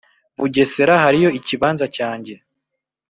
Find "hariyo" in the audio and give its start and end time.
1.03-1.29